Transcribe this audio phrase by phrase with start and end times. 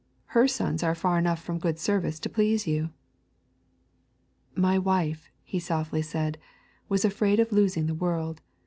[0.33, 2.89] Her sons are far enough from good service to please you.
[4.55, 6.39] 'My wife,' he softly said,
[6.89, 8.41] 'was afraid of losing the world.